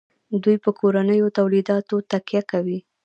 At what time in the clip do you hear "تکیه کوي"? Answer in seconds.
2.11-2.79